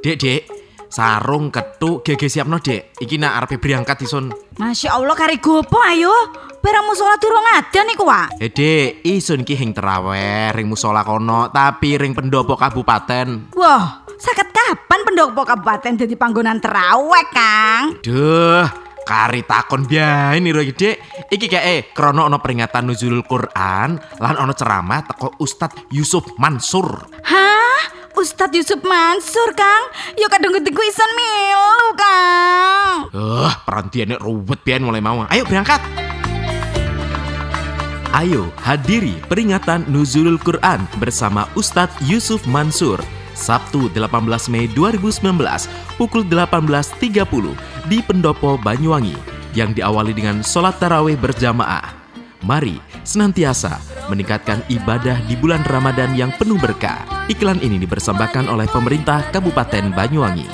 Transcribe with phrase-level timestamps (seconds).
[0.00, 0.48] Dek, dek,
[0.88, 2.96] sarung ketuk gege siapno dek.
[3.04, 4.32] Iki nak arep berangkat isun.
[4.56, 6.08] Masya Allah kari gopo ayo.
[6.64, 8.32] Barang musola durung ada nih kuwa.
[8.40, 13.52] Eh dek, isun ki hing teraweh, ring musola kono, tapi ring pendopo kabupaten.
[13.60, 18.00] Wah, saket kapan pendopo kabupaten jadi panggonan terawih Kang?
[18.00, 18.64] Duh,
[19.04, 20.96] kari takon biae nih iki dek.
[21.28, 27.04] Iki kayak eh krono ono peringatan nuzulul Quran, lan ono ceramah teko Ustadz Yusuf Mansur.
[27.20, 27.99] Hah?
[28.20, 29.96] Ustadz Yusuf Mansur, Kang?
[30.12, 32.96] Yo kadung getiku isan milu, Kang.
[33.16, 35.24] Eh, perantiannya ruwet biain mulai mau.
[35.32, 35.80] Ayo berangkat.
[38.12, 43.00] Ayo hadiri peringatan Nuzulul Quran bersama Ustadz Yusuf Mansur
[43.32, 49.16] Sabtu 18 Mei 2019 pukul 18.30 di Pendopo Banyuwangi
[49.56, 51.99] yang diawali dengan sholat tarawih berjamaah.
[52.40, 53.76] Mari senantiasa
[54.08, 57.04] meningkatkan ibadah di bulan Ramadan yang penuh berkah.
[57.28, 60.48] Iklan ini dipersembahkan oleh pemerintah Kabupaten Banyuwangi.